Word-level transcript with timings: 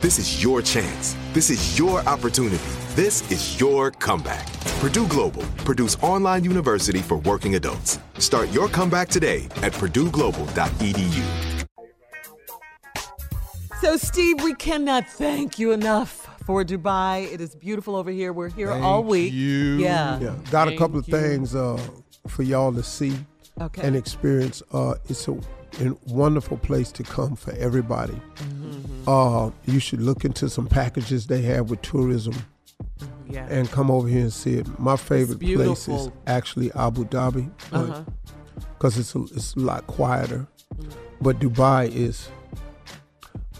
This 0.00 0.18
is 0.18 0.42
your 0.42 0.62
chance. 0.62 1.14
This 1.34 1.50
is 1.50 1.78
your 1.78 2.00
opportunity. 2.08 2.56
This 2.94 3.30
is 3.30 3.60
your 3.60 3.90
comeback. 3.90 4.50
Purdue 4.80 5.06
Global, 5.08 5.42
Purdue's 5.58 5.96
online 5.96 6.42
university 6.42 7.00
for 7.00 7.18
working 7.18 7.54
adults. 7.56 7.98
Start 8.18 8.50
your 8.50 8.68
comeback 8.68 9.10
today 9.10 9.44
at 9.62 9.72
purdueglobal.edu. 9.74 11.66
So, 13.82 13.98
Steve, 13.98 14.42
we 14.42 14.54
cannot 14.54 15.06
thank 15.06 15.58
you 15.58 15.72
enough 15.72 16.28
for 16.46 16.64
Dubai. 16.64 17.30
It 17.30 17.42
is 17.42 17.54
beautiful 17.54 17.94
over 17.94 18.10
here. 18.10 18.32
We're 18.32 18.48
here 18.48 18.68
Thank 18.68 18.82
all 18.82 19.04
week. 19.04 19.34
you. 19.34 19.76
Yeah. 19.76 20.18
Yeah, 20.18 20.34
got 20.50 20.68
a 20.68 20.76
couple 20.78 20.98
of 20.98 21.04
things 21.06 21.54
uh, 21.54 21.78
for 22.26 22.42
y'all 22.42 22.72
to 22.72 22.82
see 22.82 23.12
Okay. 23.60 23.82
and 23.86 23.94
experience. 23.96 24.62
Uh, 24.72 24.94
it's 25.10 25.28
a, 25.28 25.38
a 25.80 25.94
wonderful 26.12 26.56
place 26.56 26.90
to 26.92 27.02
come 27.02 27.36
for 27.36 27.52
everybody. 27.52 28.14
Mm-hmm. 28.36 29.08
Uh, 29.08 29.50
you 29.66 29.78
should 29.80 30.00
look 30.00 30.24
into 30.24 30.48
some 30.48 30.66
packages 30.66 31.26
they 31.26 31.42
have 31.42 31.70
with 31.70 31.80
tourism 31.82 32.34
Yeah. 33.28 33.46
and 33.48 33.70
come 33.70 33.90
over 33.90 34.08
here 34.08 34.22
and 34.22 34.32
see 34.32 34.54
it. 34.54 34.66
My 34.78 34.96
favorite 34.96 35.40
place 35.40 35.88
is 35.88 36.10
actually 36.26 36.72
Abu 36.72 37.04
Dhabi 37.04 37.50
Uh-huh. 37.72 38.04
because 38.78 38.98
it's 38.98 39.14
a, 39.14 39.20
it's 39.34 39.54
a 39.54 39.60
lot 39.60 39.86
quieter. 39.86 40.46
But 41.20 41.38
Dubai 41.38 41.90
is 41.94 42.28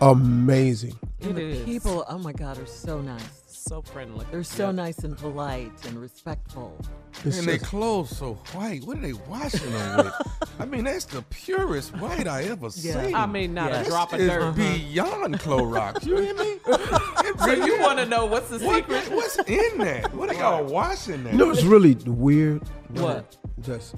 amazing. 0.00 0.98
And 1.22 1.30
It 1.30 1.34
the 1.34 1.42
is. 1.48 1.64
people, 1.64 2.04
oh 2.08 2.18
my 2.18 2.32
God, 2.32 2.58
are 2.58 2.66
so 2.66 3.00
nice. 3.00 3.22
So 3.68 3.82
friendly. 3.82 4.24
They're 4.30 4.44
so 4.44 4.70
nice 4.70 4.98
and 4.98 5.18
polite 5.18 5.72
and 5.88 6.00
respectful. 6.00 6.80
It's 7.24 7.38
And 7.38 7.48
they 7.48 7.58
just- 7.58 7.68
clothes 7.68 8.16
so 8.16 8.34
white. 8.52 8.84
What 8.84 8.98
are 8.98 9.00
they 9.00 9.12
washing 9.12 9.72
them 9.72 9.96
with? 10.04 10.14
I 10.60 10.64
mean, 10.66 10.84
that's 10.84 11.04
the 11.06 11.22
purest 11.30 11.96
white 11.96 12.28
I 12.28 12.44
ever 12.44 12.70
seen. 12.70 13.12
I 13.14 13.26
mean, 13.26 13.54
not 13.54 13.72
Yeah. 13.72 13.80
a 13.80 13.84
drop 13.84 14.12
of 14.12 14.20
It's 14.20 14.32
dirt. 14.32 14.42
Uh-huh. 14.42 14.52
beyond 14.52 15.40
Clorox. 15.40 16.06
You 16.06 16.16
hear 16.18 16.34
me? 16.34 16.58
So 17.44 17.52
you 17.52 17.80
want 17.80 17.98
to 17.98 18.06
know 18.06 18.24
what's 18.26 18.48
the 18.50 18.58
What, 18.64 18.76
secret? 18.88 19.10
what's 19.10 19.38
in 19.40 19.78
that? 19.78 20.14
What 20.14 20.30
are 20.30 20.34
y'all 20.34 20.64
washing 20.64 21.24
that? 21.24 21.32
You 21.32 21.38
know, 21.38 21.50
it's 21.50 21.64
really 21.64 21.94
weird. 22.06 22.62
What? 22.90 23.36
Just 23.60 23.96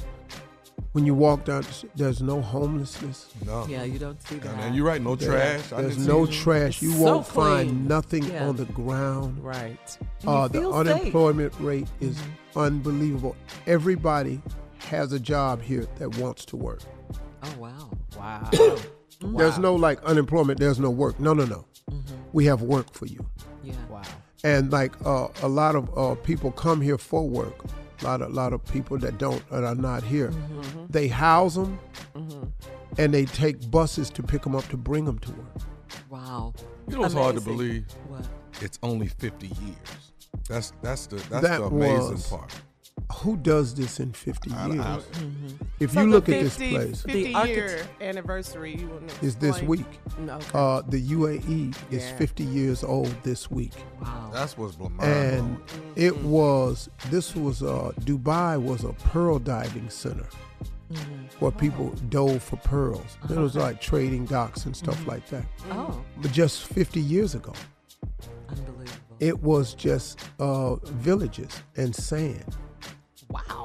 when 0.92 1.04
you 1.06 1.14
walk 1.14 1.44
down, 1.44 1.64
there's 1.94 2.20
no 2.22 2.40
homelessness. 2.40 3.28
no. 3.44 3.66
Yeah, 3.66 3.84
you 3.84 3.98
don't 3.98 4.20
see 4.22 4.36
that. 4.36 4.54
And 4.60 4.74
you're 4.74 4.86
right. 4.86 5.00
No 5.02 5.16
trash. 5.16 5.68
There's 5.68 5.98
no 6.06 6.26
see- 6.26 6.32
trash. 6.32 6.82
You 6.82 6.92
so 6.92 6.98
won't 7.02 7.26
clean. 7.26 7.46
find 7.46 7.88
nothing 7.88 8.24
Yeah. 8.24 8.48
on 8.48 8.56
the 8.56 8.64
ground. 8.66 9.42
Right. 9.44 9.78
Uh, 10.26 10.48
the 10.48 10.60
feel 10.60 10.72
safe. 10.72 10.86
Mm-hmm. 10.86 10.98
unemployment 11.00 11.54
rate 11.60 11.88
is 12.00 12.20
unbelievable. 12.56 13.36
Everybody 13.66 14.40
has 14.78 15.12
a 15.12 15.20
job 15.20 15.60
here 15.62 15.86
that 15.98 16.16
wants 16.18 16.44
to 16.46 16.56
work. 16.56 16.80
Oh, 17.42 17.54
wow. 17.58 17.90
Wow. 18.16 18.50
There's 19.20 19.58
no 19.58 19.74
like 19.74 20.02
unemployment. 20.04 20.58
There's 20.60 20.78
no 20.78 20.90
work. 20.90 21.18
No, 21.20 21.34
no, 21.34 21.44
no. 21.44 21.64
Mm-hmm. 21.90 22.14
We 22.32 22.44
have 22.46 22.62
work 22.62 22.92
for 22.92 23.06
you. 23.06 23.24
Yeah. 23.62 23.74
wow. 23.90 24.02
And 24.44 24.70
like 24.72 24.92
uh, 25.04 25.28
a 25.42 25.48
lot 25.48 25.74
of 25.74 25.90
uh, 25.98 26.14
people 26.16 26.52
come 26.52 26.80
here 26.80 26.98
for 26.98 27.28
work. 27.28 27.64
A 28.00 28.04
lot 28.04 28.22
of 28.22 28.32
lot 28.32 28.52
of 28.52 28.64
people 28.64 28.96
that 28.98 29.18
don't 29.18 29.46
that 29.50 29.64
are 29.64 29.74
not 29.74 30.02
here. 30.02 30.30
Mm-hmm. 30.30 30.86
They 30.90 31.08
house 31.08 31.54
them, 31.56 31.78
and 32.96 33.12
they 33.12 33.24
take 33.24 33.70
buses 33.70 34.08
to 34.10 34.22
pick 34.22 34.42
them 34.42 34.54
up 34.54 34.66
to 34.68 34.76
bring 34.76 35.04
them 35.04 35.18
to 35.20 35.30
work. 35.32 35.46
Wow. 36.08 36.54
You 36.88 36.94
know 36.94 37.00
what's 37.00 37.14
hard 37.14 37.34
to 37.34 37.40
believe? 37.40 37.86
What? 38.08 38.26
It's 38.60 38.78
only 38.82 39.08
50 39.08 39.46
years. 39.48 40.12
That's 40.48 40.72
that's 40.82 41.06
the 41.06 41.16
that's 41.16 41.42
That 41.46 41.58
the 41.58 41.64
amazing 41.64 42.12
was- 42.12 42.26
part. 42.28 42.54
Who 43.20 43.36
does 43.36 43.74
this 43.74 44.00
in 44.00 44.12
50 44.12 44.50
I- 44.52 44.64
I- 44.64 44.68
years? 44.68 45.04
If 45.80 45.92
So 45.92 46.00
you 46.02 46.06
the 46.10 46.12
look 46.16 46.28
at 46.28 46.42
this 46.42 46.56
place, 46.56 47.02
50 47.02 47.24
The 47.24 47.34
architect- 47.34 47.56
year 48.00 48.08
anniversary. 48.08 48.76
You 48.76 48.88
want 48.88 49.08
to 49.08 49.24
is 49.26 49.36
this 49.36 49.62
week. 49.62 49.86
No. 50.18 50.34
Okay. 50.34 50.46
Uh, 50.54 50.82
the 50.88 51.00
UAE 51.00 51.72
is 51.90 52.04
Yeah. 52.04 52.16
50 52.16 52.44
years 52.44 52.82
old 52.84 53.14
this 53.22 53.50
week. 53.50 53.72
Wow. 54.02 54.30
That's 54.32 54.56
what's 54.58 54.78
mind 54.78 55.00
and 55.02 55.66
blowing. 55.66 55.92
it 55.96 56.16
was 56.24 56.88
this 57.10 57.34
was 57.36 57.62
uh 57.62 57.92
Dubai 58.00 58.60
was 58.60 58.84
a 58.84 58.92
pearl 58.92 59.38
diving 59.38 59.88
center 59.90 60.26
where 61.38 61.52
people 61.52 61.90
dove 62.08 62.42
for 62.42 62.56
pearls. 62.56 63.16
It 63.30 63.36
was 63.36 63.54
like 63.56 63.80
trading 63.80 64.24
docks 64.24 64.64
and 64.66 64.76
stuff 64.76 65.06
like 65.06 65.28
that. 65.28 65.44
oh, 65.70 66.02
But 66.20 66.32
just 66.32 66.64
50 66.64 67.00
years 67.00 67.34
ago, 67.34 67.52
unbelievable. 68.48 69.16
it 69.20 69.42
was 69.42 69.74
just 69.74 70.18
uh, 70.40 70.76
villages 70.76 71.62
and 71.76 71.94
sand. 71.94 72.56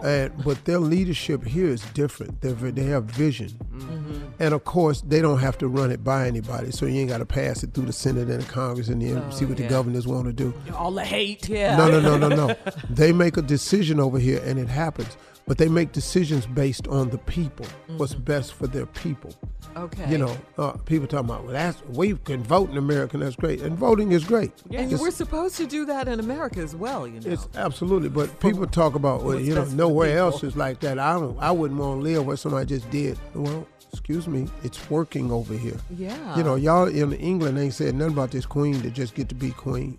And 0.13 0.43
but 0.43 0.65
their 0.65 0.79
leadership 0.79 1.45
here 1.45 1.67
is 1.67 1.81
different. 1.93 2.41
They 2.41 2.51
they 2.51 2.83
have 2.83 3.05
vision, 3.05 3.49
mm-hmm. 3.49 4.23
And 4.37 4.53
of 4.53 4.65
course, 4.65 5.01
they 5.01 5.21
don't 5.21 5.39
have 5.39 5.57
to 5.59 5.67
run 5.69 5.91
it 5.91 6.03
by 6.03 6.27
anybody, 6.27 6.71
so 6.71 6.85
you 6.85 6.99
ain't 6.99 7.09
got 7.09 7.19
to 7.19 7.25
pass 7.25 7.63
it 7.63 7.73
through 7.73 7.85
the 7.85 7.93
Senate 7.93 8.29
and 8.29 8.41
the 8.41 8.51
Congress 8.51 8.89
and 8.89 9.01
then 9.01 9.23
oh, 9.25 9.29
see 9.31 9.45
what 9.45 9.57
the 9.57 9.67
governors 9.67 10.05
want 10.05 10.25
to 10.25 10.33
do. 10.33 10.53
All 10.75 10.91
the 10.91 11.05
hate. 11.05 11.47
Yeah. 11.47 11.77
No, 11.77 11.89
no, 11.89 12.01
no, 12.01 12.17
no, 12.17 12.47
no. 12.47 12.55
they 12.89 13.13
make 13.13 13.37
a 13.37 13.41
decision 13.41 13.99
over 13.99 14.19
here, 14.19 14.41
and 14.43 14.59
it 14.59 14.67
happens. 14.67 15.15
But 15.45 15.57
they 15.57 15.67
make 15.67 15.91
decisions 15.91 16.45
based 16.45 16.87
on 16.87 17.09
the 17.09 17.17
people, 17.17 17.65
what's 17.97 18.13
best 18.13 18.53
for 18.53 18.65
their 18.65 18.85
people. 18.85 19.33
Okay. 19.75 20.09
You 20.09 20.17
know, 20.17 20.37
uh, 20.57 20.71
people 20.85 21.05
talking 21.05 21.25
about, 21.29 21.43
well, 21.43 21.51
that's 21.51 21.81
we 21.89 22.13
can 22.15 22.41
vote 22.43 22.69
in 22.69 22.77
America, 22.77 23.17
and 23.17 23.23
that's 23.25 23.35
great, 23.35 23.61
and 23.61 23.77
voting 23.77 24.13
is 24.13 24.23
great. 24.23 24.53
And 24.65 24.89
you 24.89 24.95
It's- 24.95 25.01
were 25.01 25.11
supposed 25.11 25.57
to 25.57 25.65
do 25.67 25.85
that 25.87 26.07
in 26.07 26.21
America 26.21 26.61
as 26.61 26.75
well, 26.77 27.05
you 27.07 27.19
know. 27.19 27.29
It's 27.29 27.47
absolutely, 27.55 28.07
but 28.07 28.39
people 28.39 28.65
talk 28.67 28.95
about, 28.95 29.23
well, 29.23 29.37
you 29.39 29.53
know, 29.53 29.65
for 29.65 29.75
nowhere 29.75 30.17
else 30.17 30.43
is 30.43 30.55
like 30.55 30.79
that. 30.79 30.97
I 30.97 31.13
don't, 31.19 31.37
I 31.39 31.51
wouldn't 31.51 31.77
want 31.79 31.99
to 31.99 32.03
live 32.03 32.25
where 32.25 32.37
somebody 32.37 32.67
just 32.67 32.89
did. 32.89 33.19
Well, 33.33 33.67
excuse 33.91 34.27
me, 34.27 34.47
it's 34.63 34.89
working 34.89 35.31
over 35.31 35.53
here. 35.53 35.77
Yeah. 35.95 36.35
You 36.37 36.43
know, 36.43 36.55
y'all 36.55 36.87
in 36.87 37.13
England 37.13 37.57
ain't 37.59 37.73
said 37.73 37.95
nothing 37.95 38.13
about 38.13 38.31
this 38.31 38.45
queen 38.45 38.81
to 38.81 38.89
just 38.89 39.13
get 39.13 39.27
to 39.29 39.35
be 39.35 39.51
queen. 39.51 39.97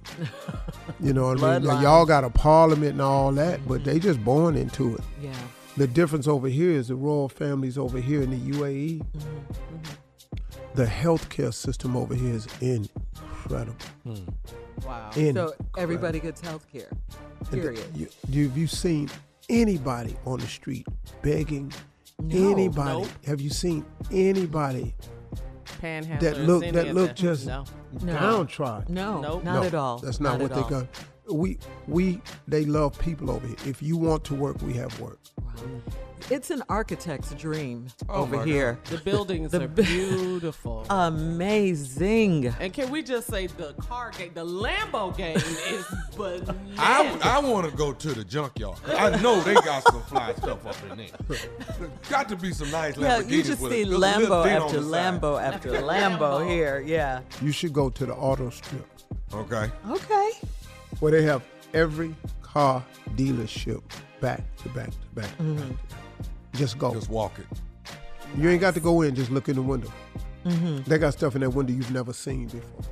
you 1.01 1.13
know 1.13 1.29
what 1.29 1.43
I 1.43 1.59
mean? 1.59 1.83
Y'all 1.83 2.07
got 2.07 2.25
a 2.25 2.31
parliament 2.31 2.93
and 2.93 3.03
all 3.03 3.31
that, 3.33 3.67
but 3.69 3.85
they 3.85 3.99
just 3.99 4.23
born 4.25 4.57
into 4.57 4.95
it. 4.97 5.01
yeah. 5.23 5.33
The 5.77 5.87
difference 5.89 6.29
over 6.29 6.47
here 6.49 6.71
is 6.71 6.89
the 6.89 6.95
royal 6.97 7.29
families 7.29 7.77
over 7.79 7.99
here 7.99 8.23
in 8.23 8.31
the 8.31 8.53
UAE. 8.59 9.05
The 10.75 10.85
healthcare 10.87 11.53
system 11.53 11.97
over 11.97 12.15
here 12.15 12.35
is 12.35 12.47
incredible. 12.61 13.77
Hmm. 14.05 14.15
Wow. 14.87 15.11
So 15.13 15.55
everybody 15.77 16.21
gets 16.21 16.41
health 16.41 16.67
care. 16.73 16.89
And 17.41 17.47
the- 17.51 17.57
Period. 17.57 17.85
You, 17.95 18.09
you, 18.29 18.49
have 18.49 18.57
you 18.59 18.67
seen 18.67 19.11
anybody 19.49 20.17
on 20.25 20.39
the 20.41 20.47
street 20.47 20.87
begging? 21.23 21.73
No. 22.23 22.51
anybody? 22.53 23.03
Nope. 23.03 23.09
Have 23.27 23.41
you 23.41 23.51
seen 23.51 23.85
anybody 24.13 24.95
Panhandlers. 25.83 26.21
that 26.21 26.39
look 26.41 26.65
that 26.73 26.95
look 26.95 27.15
just 27.17 27.47
no. 27.47 27.65
No. 28.03 28.13
downtrodden? 28.13 28.95
No, 28.95 29.21
Nope. 29.21 29.45
not 29.45 29.55
No, 29.55 29.63
at 29.65 29.75
all. 29.75 29.99
That's 29.99 30.21
not, 30.21 30.41
what 30.41 30.55
they 30.55 30.61
all. 30.61 30.71
got. 30.71 30.87
We 31.29 31.59
we 31.89 32.21
they 32.47 32.65
love 32.65 32.97
people 32.99 33.31
over 33.31 33.47
here. 33.47 33.57
If 33.67 33.83
you 33.83 33.97
want 33.97 34.23
to 34.25 34.35
work, 34.35 34.61
we 34.63 34.75
have 34.75 34.99
work. 35.01 35.19
It's 36.31 36.51
an 36.51 36.63
architect's 36.71 37.33
dream 37.35 37.89
Oh 38.09 38.23
over 38.23 38.39
my 38.39 38.45
here. 38.47 38.79
The 38.89 38.97
buildings 38.97 39.51
The 39.53 39.65
are 39.65 39.69
beautiful. 39.69 40.87
Amazing. 40.89 42.47
and 42.61 42.73
can 42.73 42.91
we 42.91 43.03
just 43.03 43.27
say 43.29 43.47
the 43.47 43.75
car 43.75 44.11
game, 44.17 44.31
the 44.33 44.45
Lambo 44.47 45.15
game 45.15 45.37
is 45.37 45.85
bananas. 46.17 46.49
I, 46.79 47.19
I 47.23 47.39
want 47.41 47.69
to 47.71 47.77
go 47.77 47.93
to 47.93 48.09
the 48.15 48.25
junkyard. 48.25 48.79
I 48.87 49.21
know 49.21 49.41
they 49.43 49.53
got 49.53 49.83
some 49.91 50.01
fly 50.05 50.33
stuff 50.35 50.65
up 50.65 50.77
in 50.91 50.97
there. 50.97 51.39
Got 52.09 52.31
to 52.31 52.37
be 52.37 52.53
some 52.53 52.71
nice 52.71 52.97
Yeah, 52.97 53.19
Lamborghinis 53.21 53.31
you 53.31 53.43
just 53.43 53.61
with 53.61 53.73
see 53.73 53.85
good 53.85 54.01
Lambo 54.01 54.47
after 54.47 54.81
the 54.81 54.91
side. 54.91 55.21
Lambo 55.21 55.43
after 55.43 55.69
After 55.77 55.83
Lambo 55.87 56.19
Lambo. 56.41 56.49
here. 56.49 56.81
Yeah. 56.87 57.21
You 57.43 57.53
should 57.53 57.75
go 57.75 57.91
to 57.91 58.07
the 58.07 58.15
auto 58.15 58.49
strip 58.49 58.87
Okay. 59.35 59.71
Okay. 59.91 60.31
where 61.01 61.13
they 61.13 61.23
have 61.25 61.43
every 61.75 62.15
car 62.41 62.83
dealership 63.15 63.83
back 64.25 64.57
to 64.57 64.69
back 64.71 64.89
to 64.89 64.97
back. 65.15 65.27
Mm-hmm. 65.37 65.57
back, 65.57 65.67
to 65.67 65.95
back. 65.95 66.27
Just 66.55 66.79
go. 66.79 66.95
Just 66.95 67.11
walk 67.11 67.39
it. 67.39 67.47
You 68.39 68.49
ain't 68.49 68.61
got 68.61 68.73
to 68.73 68.81
go 68.81 69.03
in. 69.03 69.15
Just 69.15 69.31
look 69.31 69.51
in 69.51 69.57
the 69.57 69.63
window. 69.63 69.93
Mm-hmm. 70.47 70.89
They 70.89 70.97
got 70.97 71.13
stuff 71.13 71.35
in 71.35 71.43
that 71.43 71.51
window 71.51 71.75
you've 71.75 71.93
never 71.93 72.15
seen 72.15 72.47
before. 72.47 72.83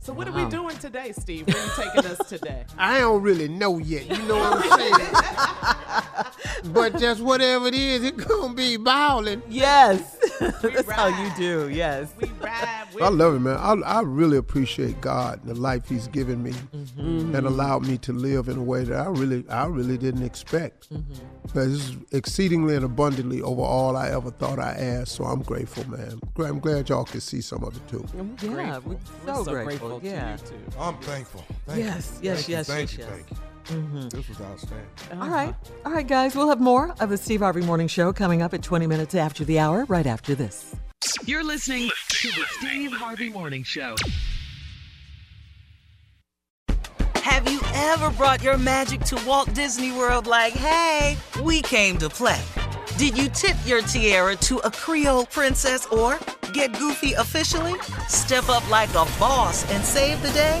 So 0.00 0.14
what 0.14 0.26
are 0.26 0.32
we 0.32 0.46
doing 0.46 0.74
today, 0.78 1.12
Steve? 1.12 1.46
Where 1.48 1.62
you 1.62 1.70
taking 1.76 2.10
us 2.10 2.28
today? 2.30 2.64
I 2.78 3.00
don't 3.00 3.20
really 3.20 3.46
know 3.46 3.76
yet. 3.76 4.08
You 4.08 4.22
know 4.26 4.38
what 4.38 4.64
I'm 4.64 6.24
saying? 6.64 6.72
but 6.72 6.98
just 6.98 7.20
whatever 7.20 7.66
it 7.68 7.74
is, 7.74 8.04
it 8.04 8.16
gonna 8.16 8.54
be 8.54 8.78
bowling. 8.78 9.42
Yes. 9.50 10.17
That's 10.62 10.90
how 10.90 11.08
you 11.08 11.30
do. 11.36 11.68
Yes. 11.68 12.12
We 12.20 12.28
ride 12.40 12.86
I 13.00 13.08
love 13.08 13.34
it, 13.34 13.40
man. 13.40 13.56
I, 13.56 13.72
I 13.86 14.00
really 14.02 14.36
appreciate 14.36 15.00
God 15.00 15.40
and 15.44 15.50
the 15.54 15.60
life 15.60 15.88
He's 15.88 16.08
given 16.08 16.42
me, 16.42 16.52
Mm-hmm. 16.52 17.34
and 17.34 17.46
allowed 17.46 17.86
me 17.86 17.98
to 17.98 18.12
live 18.12 18.48
in 18.48 18.56
a 18.58 18.62
way 18.62 18.84
that 18.84 18.98
I 18.98 19.08
really, 19.08 19.44
I 19.48 19.66
really 19.66 19.96
didn't 19.98 20.22
expect. 20.24 20.92
Mm-hmm. 20.92 21.12
But 21.54 21.54
This 21.54 21.88
is 21.90 21.96
exceedingly 22.12 22.74
and 22.76 22.84
abundantly 22.84 23.40
over 23.42 23.62
all 23.62 23.96
I 23.96 24.08
ever 24.10 24.30
thought 24.30 24.58
I 24.58 24.72
asked. 24.72 25.12
So 25.12 25.24
I'm 25.24 25.42
grateful, 25.42 25.88
man. 25.88 26.20
I'm 26.38 26.58
glad 26.60 26.88
y'all 26.88 27.04
can 27.04 27.20
see 27.20 27.40
some 27.40 27.62
of 27.64 27.76
it 27.76 27.88
too. 27.88 28.04
Yeah, 28.14 28.22
grateful. 28.80 28.92
we're 29.26 29.34
so, 29.34 29.44
grateful. 29.44 29.98
grateful 29.98 30.00
yeah. 30.02 30.36
to 30.36 30.54
you 30.54 30.60
too. 30.70 30.78
I'm 30.80 30.96
thankful. 30.98 31.44
Thank 31.66 31.84
Yes, 31.84 32.18
you. 32.22 32.30
yes, 32.30 32.36
Thank 32.36 32.48
you, 32.48 32.54
yes, 32.56 32.66
Thank 32.66 32.80
yes, 32.90 32.98
you. 32.98 33.04
yes. 33.04 33.12
Thank 33.12 33.30
you. 33.30 33.36
Mm-hmm. 33.68 34.08
This 34.08 34.28
was 34.28 34.40
outstanding. 34.40 34.86
All 35.20 35.28
right. 35.28 35.54
All 35.84 35.92
right, 35.92 36.06
guys. 36.06 36.34
We'll 36.34 36.48
have 36.48 36.60
more 36.60 36.94
of 37.00 37.10
the 37.10 37.16
Steve 37.16 37.40
Harvey 37.40 37.62
Morning 37.62 37.88
Show 37.88 38.12
coming 38.12 38.42
up 38.42 38.54
at 38.54 38.62
20 38.62 38.86
minutes 38.86 39.14
after 39.14 39.44
the 39.44 39.58
hour, 39.58 39.84
right 39.86 40.06
after 40.06 40.34
this. 40.34 40.74
You're 41.24 41.44
listening 41.44 41.90
to 42.08 42.28
the 42.28 42.44
Steve 42.58 42.92
Harvey 42.92 43.28
Morning 43.28 43.62
Show. 43.62 43.94
Have 47.16 47.50
you 47.50 47.60
ever 47.74 48.10
brought 48.10 48.42
your 48.42 48.56
magic 48.56 49.00
to 49.02 49.22
Walt 49.26 49.52
Disney 49.54 49.92
World 49.92 50.26
like, 50.26 50.54
hey, 50.54 51.16
we 51.42 51.60
came 51.62 51.98
to 51.98 52.08
play? 52.08 52.40
Did 52.96 53.16
you 53.16 53.28
tip 53.28 53.56
your 53.64 53.82
tiara 53.82 54.34
to 54.36 54.58
a 54.58 54.70
Creole 54.70 55.26
princess 55.26 55.86
or 55.86 56.18
get 56.52 56.76
goofy 56.78 57.12
officially? 57.12 57.78
Step 58.08 58.48
up 58.48 58.68
like 58.70 58.90
a 58.90 59.06
boss 59.20 59.70
and 59.70 59.84
save 59.84 60.20
the 60.22 60.30
day? 60.30 60.60